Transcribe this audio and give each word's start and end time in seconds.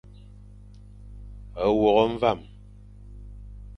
Wôkh 1.81 2.05
mvam. 2.11 2.39